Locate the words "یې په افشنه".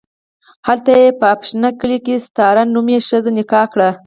1.01-1.69